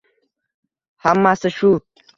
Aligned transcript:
Hammasi 1.07 1.55
shu 1.61 1.75